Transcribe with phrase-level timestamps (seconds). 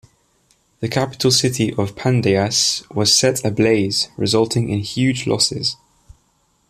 [0.79, 5.75] The capital city of Pandyas was set ablaze resulting in huge losses.